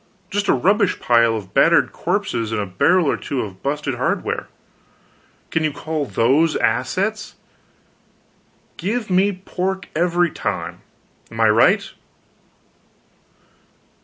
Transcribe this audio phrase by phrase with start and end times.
[0.31, 4.47] Just a rubbish pile of battered corpses and a barrel or two of busted hardware.
[5.51, 7.35] Can you call those assets?
[8.77, 10.81] Give me pork, every time.
[11.29, 11.91] Am I right?"